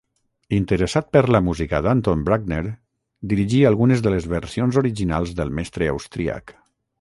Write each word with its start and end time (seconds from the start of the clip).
Interessat 0.59 1.09
per 1.17 1.21
la 1.35 1.41
música 1.47 1.81
d'Anton 1.87 2.23
Bruckner, 2.29 2.63
dirigí 3.35 3.59
algunes 3.73 4.03
de 4.07 4.15
les 4.15 4.27
versions 4.33 4.81
originals 4.83 5.35
del 5.43 5.55
mestre 5.61 5.93
austríac. 5.93 6.57